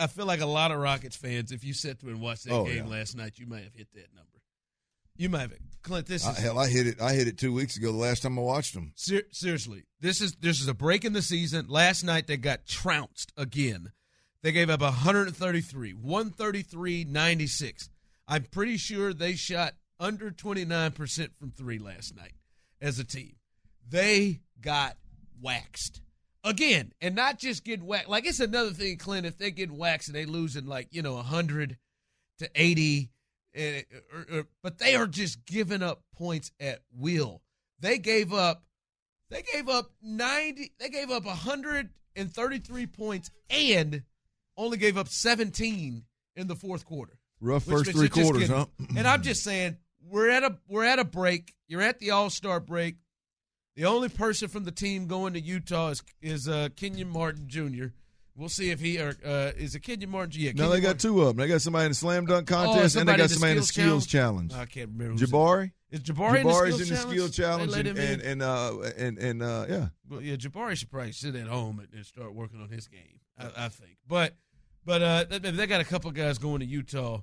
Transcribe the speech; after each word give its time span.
I 0.00 0.06
feel 0.06 0.26
like 0.26 0.40
a 0.40 0.46
lot 0.46 0.70
of 0.72 0.78
Rockets 0.78 1.16
fans, 1.16 1.52
if 1.52 1.62
you 1.64 1.74
sat 1.74 1.98
through 2.00 2.12
and 2.12 2.20
watched 2.20 2.44
that 2.44 2.52
Oh, 2.52 2.64
game 2.64 2.84
yeah. 2.86 2.90
last 2.90 3.16
night, 3.16 3.34
you 3.38 3.46
might 3.46 3.64
have 3.64 3.74
hit 3.74 3.88
that 3.94 4.14
number. 4.14 4.26
You 5.16 5.28
might 5.28 5.40
have. 5.42 5.52
Clint, 5.82 6.06
this 6.06 6.26
is 6.26 6.38
hell, 6.38 6.58
I 6.58 6.68
hit 6.68 6.86
it. 6.86 7.00
I 7.00 7.12
hit 7.14 7.28
it 7.28 7.36
two 7.38 7.52
weeks 7.52 7.76
ago. 7.76 7.92
The 7.92 7.98
last 7.98 8.22
time 8.22 8.38
I 8.38 8.42
watched 8.42 8.74
them. 8.74 8.92
Ser- 8.96 9.24
seriously, 9.32 9.84
this 10.00 10.20
is 10.20 10.32
this 10.36 10.60
is 10.60 10.68
a 10.68 10.74
break 10.74 11.04
in 11.04 11.12
the 11.12 11.22
season. 11.22 11.66
Last 11.68 12.02
night 12.04 12.26
they 12.26 12.36
got 12.38 12.66
trounced 12.66 13.32
again. 13.36 13.92
They 14.42 14.52
gave 14.52 14.70
up 14.70 14.80
133, 14.80 15.92
133, 15.92 17.04
96. 17.04 17.90
I'm 18.26 18.44
pretty 18.44 18.76
sure 18.78 19.12
they 19.12 19.34
shot 19.34 19.74
under 19.98 20.30
29% 20.30 21.28
from 21.38 21.50
three 21.50 21.78
last 21.78 22.16
night 22.16 22.32
as 22.80 22.98
a 22.98 23.04
team. 23.04 23.36
They 23.86 24.40
got 24.60 24.96
waxed 25.42 26.00
again, 26.44 26.92
and 27.00 27.14
not 27.14 27.38
just 27.38 27.64
getting 27.64 27.86
waxed. 27.86 28.08
Like 28.08 28.26
it's 28.26 28.40
another 28.40 28.70
thing, 28.70 28.96
Clint. 28.96 29.26
If 29.26 29.38
they 29.38 29.50
get 29.50 29.70
waxed 29.70 30.08
and 30.08 30.16
they 30.16 30.24
losing 30.26 30.66
like 30.66 30.88
you 30.90 31.02
know 31.02 31.14
100 31.14 31.76
to 32.38 32.50
80, 32.54 33.10
and, 33.54 33.84
or, 34.14 34.38
or, 34.38 34.46
but 34.62 34.78
they 34.78 34.94
are 34.94 35.06
just 35.06 35.44
giving 35.46 35.82
up 35.82 36.02
points 36.16 36.52
at 36.60 36.80
will. 36.96 37.42
They 37.80 37.98
gave 37.98 38.32
up 38.32 38.64
they 39.30 39.42
gave 39.52 39.68
up 39.68 39.90
90 40.02 40.72
they 40.78 40.88
gave 40.88 41.10
up 41.10 41.24
133 41.24 42.86
points 42.86 43.30
and 43.48 44.02
only 44.56 44.76
gave 44.76 44.98
up 44.98 45.08
17 45.08 46.04
in 46.36 46.46
the 46.46 46.56
fourth 46.56 46.84
quarter. 46.84 47.18
Rough 47.40 47.64
first 47.64 47.92
three 47.92 48.08
quarters, 48.08 48.48
getting- 48.48 48.56
huh? 48.56 48.66
And 48.96 49.08
I'm 49.08 49.22
just 49.22 49.42
saying, 49.42 49.78
we're 50.02 50.28
at 50.28 50.44
a 50.44 50.58
we're 50.68 50.84
at 50.84 50.98
a 50.98 51.04
break. 51.04 51.54
You're 51.68 51.82
at 51.82 51.98
the 51.98 52.10
All 52.10 52.28
Star 52.30 52.60
break. 52.60 52.96
The 53.76 53.84
only 53.86 54.08
person 54.08 54.48
from 54.48 54.64
the 54.64 54.72
team 54.72 55.06
going 55.06 55.32
to 55.34 55.40
Utah 55.40 55.88
is 55.90 56.02
is 56.20 56.48
uh, 56.48 56.68
Kenyon 56.76 57.08
Martin 57.08 57.44
Jr. 57.48 57.86
We'll 58.36 58.48
see 58.48 58.70
if 58.70 58.80
he 58.80 58.98
or 59.00 59.14
uh, 59.24 59.52
is 59.56 59.74
it 59.74 59.80
Kenyon 59.80 60.10
Martin? 60.10 60.40
Yeah, 60.40 60.52
No, 60.54 60.68
they 60.70 60.80
got 60.80 60.88
Martin. 60.88 60.98
two 60.98 61.20
of 61.22 61.28
them. 61.28 61.36
They 61.36 61.48
got 61.48 61.60
somebody 61.62 61.86
in 61.86 61.90
the 61.90 61.94
slam 61.94 62.26
dunk 62.26 62.50
Oh, 62.50 62.54
contest, 62.54 62.96
and 62.96 63.08
they 63.08 63.12
got 63.12 63.20
in 63.20 63.26
the 63.26 63.28
somebody 63.34 63.52
in 63.52 63.56
the 63.58 63.62
skills 63.64 64.04
skills 64.04 64.06
challenge. 64.06 64.52
I 64.54 64.66
can't 64.66 64.90
remember. 64.96 65.22
Jabari. 65.24 65.72
Is 65.90 66.00
Jabari 66.00 66.42
Jabari's 66.42 66.80
in 66.80 66.88
the 66.88 66.96
skill 66.96 67.28
challenge? 67.28 67.72
challenge, 67.72 67.88
and 67.88 67.98
in? 67.98 67.98
and 67.98 68.22
and, 68.22 68.42
uh, 68.42 68.78
and 68.96 69.18
and 69.18 69.42
uh, 69.42 69.66
yeah. 69.68 69.88
Well, 70.08 70.20
yeah, 70.22 70.36
Jabari 70.36 70.76
should 70.76 70.90
probably 70.90 71.12
sit 71.12 71.34
at 71.34 71.46
home 71.48 71.78
and, 71.80 71.88
and 71.92 72.06
start 72.06 72.34
working 72.34 72.60
on 72.62 72.68
his 72.68 72.86
game. 72.88 73.20
I, 73.38 73.66
I 73.66 73.68
think, 73.68 73.96
but 74.06 74.34
but 74.84 75.02
uh, 75.02 75.24
they, 75.28 75.38
they 75.38 75.66
got 75.66 75.80
a 75.80 75.84
couple 75.84 76.10
guys 76.12 76.38
going 76.38 76.60
to 76.60 76.66
Utah, 76.66 77.20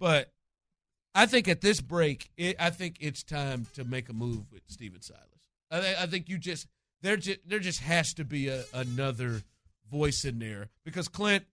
but 0.00 0.32
I 1.14 1.26
think 1.26 1.46
at 1.48 1.60
this 1.60 1.80
break, 1.80 2.30
it, 2.36 2.56
I 2.58 2.70
think 2.70 2.96
it's 3.00 3.22
time 3.22 3.66
to 3.74 3.84
make 3.84 4.08
a 4.08 4.12
move 4.12 4.50
with 4.52 4.62
Stephen 4.66 5.00
Silas. 5.00 5.22
I, 5.72 5.94
I 6.02 6.06
think 6.06 6.28
you 6.28 6.38
just 6.38 6.66
there 7.00 7.16
just 7.16 7.40
there 7.46 7.58
just 7.58 7.80
has 7.80 8.14
to 8.14 8.24
be 8.24 8.48
a, 8.48 8.64
another 8.74 9.42
voice 9.90 10.24
in 10.24 10.38
there 10.38 10.68
because 10.84 11.08
Clint, 11.08 11.44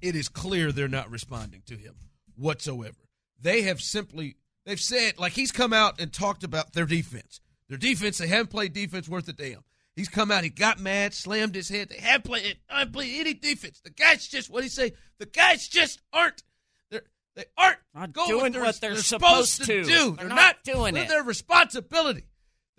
it 0.00 0.16
is 0.16 0.28
clear 0.28 0.72
they're 0.72 0.88
not 0.88 1.10
responding 1.10 1.62
to 1.66 1.76
him 1.76 1.94
whatsoever. 2.36 3.08
They 3.40 3.62
have 3.62 3.80
simply 3.80 4.36
they've 4.64 4.80
said 4.80 5.18
like 5.18 5.32
he's 5.32 5.52
come 5.52 5.72
out 5.72 6.00
and 6.00 6.12
talked 6.12 6.44
about 6.44 6.72
their 6.72 6.86
defense. 6.86 7.40
Their 7.68 7.78
defense, 7.78 8.18
they 8.18 8.26
haven't 8.26 8.50
played 8.50 8.72
defense 8.72 9.08
worth 9.08 9.28
a 9.28 9.32
damn. 9.32 9.62
He's 9.94 10.08
come 10.08 10.30
out, 10.30 10.44
he 10.44 10.50
got 10.50 10.80
mad, 10.80 11.14
slammed 11.14 11.54
his 11.54 11.68
head. 11.68 11.88
They 11.88 11.98
haven't 11.98 12.24
played, 12.24 12.58
haven't 12.66 12.92
played 12.92 13.20
any 13.20 13.34
defense. 13.34 13.80
The 13.80 13.90
guys 13.90 14.26
just 14.26 14.50
what 14.50 14.62
he 14.62 14.68
say? 14.68 14.92
The 15.18 15.26
guys 15.26 15.68
just 15.68 16.00
aren't. 16.12 16.42
They're 16.90 17.02
they 17.36 17.44
aren't 17.56 17.78
Not 17.94 18.12
going 18.12 18.28
doing 18.28 18.52
what 18.54 18.62
what 18.62 18.80
they're, 18.80 18.94
they're 18.94 19.02
supposed, 19.02 19.50
supposed 19.50 19.70
to 19.70 19.84
do. 19.84 20.16
They're 20.16 20.26
They're, 20.26 20.36
not 20.36 20.64
doing 20.64 20.96
it. 20.96 21.08
Their 21.08 21.22
responsibility. 21.22 22.24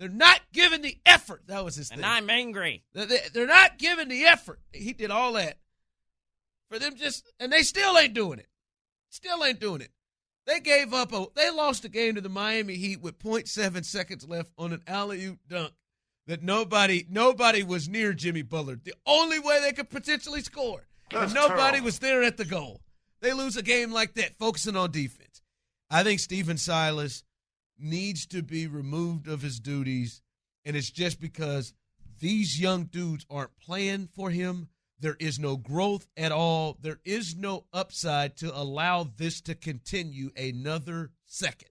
They're 0.02 0.08
not 0.10 0.40
giving 0.52 0.82
the 0.82 0.98
effort. 1.06 1.44
That 1.46 1.64
was 1.64 1.76
his 1.76 1.88
thing. 1.90 1.98
And 1.98 2.06
I'm 2.06 2.28
angry. 2.28 2.82
They- 2.92 3.04
they- 3.04 3.28
They're 3.32 3.46
not 3.46 3.78
giving 3.78 4.08
the 4.08 4.24
effort. 4.24 4.58
He 4.72 4.92
did 4.92 5.12
all 5.12 5.34
that 5.34 5.58
for 6.68 6.80
them 6.80 6.96
just, 6.96 7.24
and 7.38 7.52
they 7.52 7.62
still 7.62 7.96
ain't 7.96 8.12
doing 8.12 8.40
it. 8.40 8.48
Still 9.10 9.44
ain't 9.44 9.60
doing 9.60 9.80
it. 9.80 9.92
They 10.44 10.58
gave 10.58 10.92
up 10.92 11.12
a, 11.12 11.26
they 11.36 11.50
lost 11.50 11.82
the 11.82 11.88
game 11.88 12.16
to 12.16 12.20
the 12.20 12.28
Miami 12.28 12.74
Heat 12.74 13.00
with 13.00 13.20
0.7 13.20 13.84
seconds 13.84 14.26
left 14.26 14.50
on 14.58 14.72
an 14.72 14.82
alley 14.88 15.24
oop 15.24 15.38
dunk 15.48 15.72
that 16.26 16.42
nobody, 16.42 17.06
nobody 17.08 17.62
was 17.62 17.88
near 17.88 18.12
Jimmy 18.12 18.42
Butler. 18.42 18.80
The 18.82 18.94
only 19.06 19.38
way 19.38 19.60
they 19.60 19.72
could 19.72 19.88
potentially 19.88 20.40
score, 20.40 20.88
and 21.12 21.32
nobody 21.32 21.80
was 21.80 22.00
there 22.00 22.24
at 22.24 22.38
the 22.38 22.44
goal. 22.44 22.80
They 23.20 23.32
lose 23.32 23.56
a 23.56 23.62
game 23.62 23.92
like 23.92 24.14
that, 24.14 24.36
focusing 24.36 24.74
on 24.74 24.90
defense. 24.90 25.42
I 25.88 26.02
think 26.02 26.18
Stephen 26.18 26.58
Silas 26.58 27.22
needs 27.82 28.26
to 28.26 28.42
be 28.42 28.66
removed 28.66 29.28
of 29.28 29.42
his 29.42 29.60
duties, 29.60 30.22
and 30.64 30.76
it's 30.76 30.90
just 30.90 31.20
because 31.20 31.74
these 32.20 32.60
young 32.60 32.84
dudes 32.84 33.26
aren't 33.28 33.58
playing 33.58 34.08
for 34.14 34.30
him. 34.30 34.68
There 35.00 35.16
is 35.18 35.38
no 35.38 35.56
growth 35.56 36.06
at 36.16 36.30
all. 36.30 36.78
There 36.80 37.00
is 37.04 37.34
no 37.34 37.64
upside 37.72 38.36
to 38.36 38.56
allow 38.56 39.02
this 39.04 39.40
to 39.42 39.56
continue 39.56 40.30
another 40.36 41.10
second. 41.26 41.70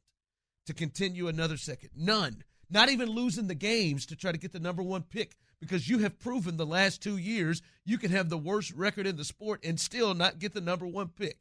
To 0.65 0.73
continue 0.73 1.27
another 1.27 1.55
second. 1.55 1.91
None. 1.95 2.43
Not 2.69 2.89
even 2.89 3.09
losing 3.09 3.47
the 3.47 3.55
games 3.55 4.05
to 4.07 4.15
try 4.15 4.31
to 4.31 4.37
get 4.37 4.51
the 4.51 4.59
number 4.59 4.83
one 4.83 5.03
pick 5.03 5.35
because 5.61 5.87
you 5.87 5.99
have 5.99 6.19
proven 6.19 6.57
the 6.57 6.65
last 6.65 7.01
two 7.01 7.17
years 7.17 7.61
you 7.85 7.97
can 7.97 8.11
have 8.11 8.29
the 8.29 8.37
worst 8.37 8.73
record 8.73 9.07
in 9.07 9.15
the 9.15 9.23
sport 9.23 9.63
and 9.63 9.79
still 9.79 10.13
not 10.13 10.39
get 10.39 10.53
the 10.53 10.61
number 10.61 10.87
one 10.87 11.07
pick. 11.07 11.37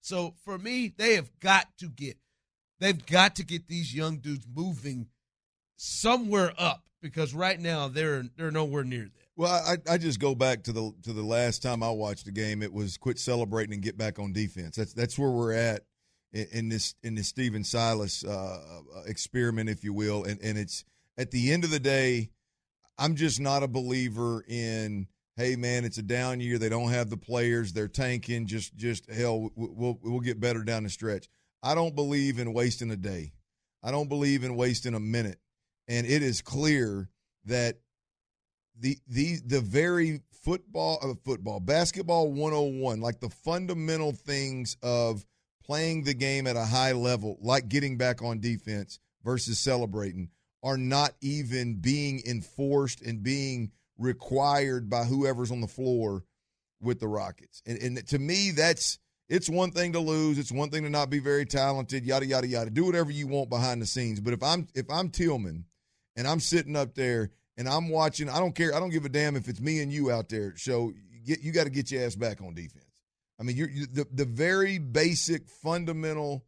So 0.00 0.34
for 0.44 0.58
me, 0.58 0.92
they 0.94 1.14
have 1.14 1.30
got 1.40 1.66
to 1.78 1.88
get 1.88 2.18
they've 2.80 3.06
got 3.06 3.36
to 3.36 3.44
get 3.44 3.68
these 3.68 3.94
young 3.94 4.18
dudes 4.18 4.46
moving 4.52 5.06
somewhere 5.76 6.52
up 6.58 6.84
because 7.00 7.32
right 7.34 7.60
now 7.60 7.88
they're 7.88 8.24
they're 8.36 8.50
nowhere 8.50 8.84
near 8.84 9.04
that. 9.04 9.28
Well, 9.36 9.52
I, 9.52 9.94
I 9.94 9.98
just 9.98 10.20
go 10.20 10.34
back 10.34 10.64
to 10.64 10.72
the 10.72 10.92
to 11.04 11.12
the 11.12 11.22
last 11.22 11.62
time 11.62 11.82
I 11.82 11.90
watched 11.90 12.26
the 12.26 12.32
game. 12.32 12.62
It 12.62 12.72
was 12.72 12.96
quit 12.96 13.18
celebrating 13.18 13.74
and 13.74 13.82
get 13.82 13.96
back 13.96 14.18
on 14.18 14.32
defense. 14.32 14.76
That's 14.76 14.92
that's 14.92 15.18
where 15.18 15.30
we're 15.30 15.52
at 15.52 15.84
in, 16.32 16.46
in 16.52 16.68
this 16.68 16.94
in 17.02 17.14
this 17.14 17.28
Stephen 17.28 17.64
Silas 17.64 18.24
uh, 18.24 18.58
experiment, 19.06 19.70
if 19.70 19.84
you 19.84 19.92
will. 19.92 20.24
And 20.24 20.40
and 20.42 20.58
it's 20.58 20.84
at 21.16 21.30
the 21.30 21.52
end 21.52 21.64
of 21.64 21.70
the 21.70 21.80
day, 21.80 22.30
I'm 22.98 23.14
just 23.16 23.40
not 23.40 23.62
a 23.62 23.68
believer 23.68 24.44
in. 24.46 25.08
Hey 25.36 25.56
man, 25.56 25.86
it's 25.86 25.96
a 25.96 26.02
down 26.02 26.40
year. 26.40 26.58
They 26.58 26.68
don't 26.68 26.90
have 26.90 27.08
the 27.08 27.16
players. 27.16 27.72
They're 27.72 27.88
tanking. 27.88 28.46
Just 28.46 28.76
just 28.76 29.10
hell, 29.10 29.50
we'll, 29.54 29.98
we'll 30.02 30.20
get 30.20 30.38
better 30.38 30.62
down 30.64 30.82
the 30.82 30.90
stretch. 30.90 31.28
I 31.62 31.74
don't 31.74 31.94
believe 31.94 32.38
in 32.38 32.52
wasting 32.52 32.90
a 32.90 32.96
day. 32.96 33.32
I 33.82 33.90
don't 33.90 34.08
believe 34.08 34.44
in 34.44 34.56
wasting 34.56 34.94
a 34.94 35.00
minute. 35.00 35.38
And 35.88 36.06
it 36.06 36.22
is 36.22 36.42
clear 36.42 37.08
that 37.46 37.78
the 38.78 38.96
the 39.08 39.36
the 39.46 39.60
very 39.60 40.20
football 40.42 40.98
uh, 41.02 41.14
football 41.24 41.60
basketball 41.60 42.32
101 42.32 43.00
like 43.00 43.20
the 43.20 43.28
fundamental 43.28 44.12
things 44.12 44.76
of 44.82 45.24
playing 45.62 46.04
the 46.04 46.14
game 46.14 46.46
at 46.46 46.56
a 46.56 46.64
high 46.64 46.92
level 46.92 47.36
like 47.42 47.68
getting 47.68 47.98
back 47.98 48.22
on 48.22 48.40
defense 48.40 48.98
versus 49.22 49.58
celebrating 49.58 50.30
are 50.62 50.78
not 50.78 51.12
even 51.20 51.74
being 51.74 52.22
enforced 52.26 53.02
and 53.02 53.22
being 53.22 53.70
required 53.98 54.88
by 54.88 55.04
whoever's 55.04 55.50
on 55.50 55.60
the 55.60 55.66
floor 55.66 56.24
with 56.80 57.00
the 57.00 57.08
Rockets. 57.08 57.62
And, 57.66 57.78
and 57.78 58.06
to 58.08 58.18
me 58.18 58.50
that's 58.50 58.98
it's 59.30 59.48
one 59.48 59.70
thing 59.70 59.92
to 59.94 60.00
lose, 60.00 60.38
it's 60.38 60.52
one 60.52 60.68
thing 60.68 60.82
to 60.82 60.90
not 60.90 61.08
be 61.08 61.20
very 61.20 61.46
talented, 61.46 62.04
yada 62.04 62.26
yada 62.26 62.46
yada. 62.46 62.68
Do 62.70 62.84
whatever 62.84 63.10
you 63.10 63.26
want 63.26 63.48
behind 63.48 63.80
the 63.80 63.86
scenes, 63.86 64.20
but 64.20 64.34
if 64.34 64.42
I'm 64.42 64.66
if 64.74 64.84
I'm 64.90 65.08
Tillman 65.08 65.64
and 66.16 66.26
I'm 66.28 66.40
sitting 66.40 66.76
up 66.76 66.94
there 66.94 67.30
and 67.56 67.68
I'm 67.68 67.88
watching. 67.88 68.28
I 68.28 68.38
don't 68.40 68.54
care. 68.54 68.74
I 68.74 68.80
don't 68.80 68.90
give 68.90 69.04
a 69.04 69.08
damn 69.08 69.36
if 69.36 69.48
it's 69.48 69.60
me 69.60 69.80
and 69.80 69.90
you 69.92 70.10
out 70.10 70.28
there. 70.28 70.54
So 70.56 70.92
you 71.10 71.20
get 71.24 71.40
you 71.40 71.52
got 71.52 71.64
to 71.64 71.70
get 71.70 71.90
your 71.90 72.04
ass 72.04 72.14
back 72.14 72.40
on 72.42 72.54
defense. 72.54 72.84
I 73.38 73.42
mean, 73.42 73.56
you're, 73.56 73.70
you 73.70 73.86
the 73.86 74.06
the 74.12 74.24
very 74.26 74.78
basic 74.78 75.48
fundamental 75.48 76.44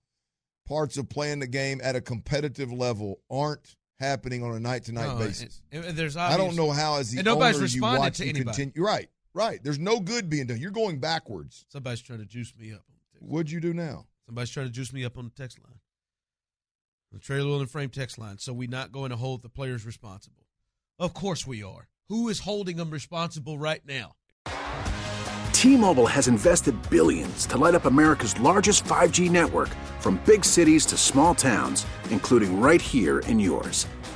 parts 0.66 0.96
of 0.96 1.08
playing 1.08 1.38
the 1.40 1.46
game 1.46 1.80
at 1.82 1.96
a 1.96 2.00
competitive 2.00 2.72
level 2.72 3.20
aren't 3.30 3.76
happening 3.98 4.42
on 4.42 4.52
a 4.54 4.60
night 4.60 4.84
to 4.84 4.92
night 4.92 5.18
basis. 5.18 5.60
and- 5.70 5.84
and 5.84 5.96
there's 5.96 6.16
I 6.16 6.36
don't 6.36 6.56
know 6.56 6.70
how 6.70 6.96
as 6.96 7.10
the 7.12 7.18
and 7.18 7.24
nobody's 7.26 7.56
owner 7.56 7.66
you 7.66 7.74
responded 7.80 7.98
watch 8.00 8.16
to 8.18 8.24
anybody. 8.28 8.44
continue. 8.44 8.84
Right, 8.86 9.08
right. 9.34 9.62
There's 9.62 9.78
no 9.78 10.00
good 10.00 10.28
being 10.28 10.46
done. 10.46 10.58
You're 10.58 10.70
going 10.70 10.98
backwards. 10.98 11.64
Somebody's 11.68 12.02
trying 12.02 12.20
to 12.20 12.26
juice 12.26 12.52
me 12.58 12.72
up. 12.72 12.82
What'd 13.18 13.50
you 13.50 13.60
do 13.60 13.72
now? 13.72 14.06
Somebody's 14.26 14.50
trying 14.50 14.66
to 14.66 14.72
juice 14.72 14.92
me 14.92 15.04
up 15.04 15.18
on 15.18 15.24
the 15.24 15.42
text 15.42 15.58
line. 15.62 15.78
The 17.12 17.18
trailer 17.18 17.48
wheel 17.48 17.60
and 17.60 17.70
frame 17.70 17.90
text 17.90 18.18
line. 18.18 18.38
So 18.38 18.52
we're 18.52 18.68
not 18.68 18.92
going 18.92 19.10
to 19.10 19.16
hold 19.16 19.42
the 19.42 19.48
players 19.48 19.84
responsible. 19.84 20.46
Of 20.98 21.14
course 21.14 21.46
we 21.46 21.62
are. 21.62 21.88
Who 22.08 22.28
is 22.28 22.40
holding 22.40 22.76
them 22.76 22.90
responsible 22.90 23.58
right 23.58 23.82
now? 23.86 24.12
T-Mobile 25.52 26.08
has 26.08 26.26
invested 26.26 26.74
billions 26.90 27.46
to 27.46 27.56
light 27.56 27.74
up 27.74 27.84
America's 27.84 28.38
largest 28.40 28.84
5G 28.84 29.30
network 29.30 29.68
from 30.00 30.20
big 30.26 30.44
cities 30.44 30.84
to 30.86 30.96
small 30.96 31.34
towns, 31.34 31.86
including 32.10 32.60
right 32.60 32.82
here 32.82 33.20
in 33.20 33.38
yours. 33.38 33.86